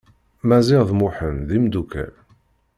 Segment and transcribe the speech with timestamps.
[0.47, 2.13] Maziɣ d Muḥend d imdukkal.